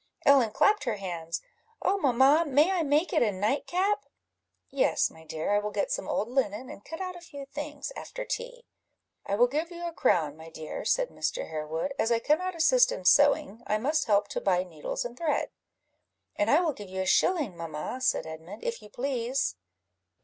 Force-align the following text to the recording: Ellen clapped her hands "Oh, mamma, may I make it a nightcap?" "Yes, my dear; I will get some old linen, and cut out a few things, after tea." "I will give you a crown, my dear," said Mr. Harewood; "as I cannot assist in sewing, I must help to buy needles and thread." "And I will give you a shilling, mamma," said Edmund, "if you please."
Ellen 0.25 0.49
clapped 0.49 0.85
her 0.85 0.95
hands 0.95 1.41
"Oh, 1.79 1.99
mamma, 1.99 2.43
may 2.47 2.71
I 2.71 2.81
make 2.81 3.13
it 3.13 3.21
a 3.21 3.31
nightcap?" 3.31 4.07
"Yes, 4.71 5.11
my 5.11 5.23
dear; 5.23 5.51
I 5.53 5.59
will 5.59 5.69
get 5.69 5.91
some 5.91 6.07
old 6.07 6.27
linen, 6.27 6.71
and 6.71 6.83
cut 6.83 6.99
out 6.99 7.15
a 7.15 7.21
few 7.21 7.45
things, 7.45 7.91
after 7.95 8.25
tea." 8.25 8.65
"I 9.27 9.35
will 9.35 9.45
give 9.45 9.69
you 9.69 9.85
a 9.85 9.93
crown, 9.93 10.35
my 10.35 10.49
dear," 10.49 10.85
said 10.85 11.09
Mr. 11.09 11.51
Harewood; 11.51 11.93
"as 11.99 12.11
I 12.11 12.17
cannot 12.17 12.55
assist 12.55 12.91
in 12.91 13.05
sewing, 13.05 13.61
I 13.67 13.77
must 13.77 14.05
help 14.07 14.27
to 14.29 14.41
buy 14.41 14.63
needles 14.63 15.05
and 15.05 15.15
thread." 15.15 15.51
"And 16.35 16.49
I 16.49 16.61
will 16.61 16.73
give 16.73 16.89
you 16.89 17.01
a 17.01 17.05
shilling, 17.05 17.55
mamma," 17.55 18.01
said 18.01 18.25
Edmund, 18.25 18.63
"if 18.63 18.81
you 18.81 18.89
please." 18.89 19.55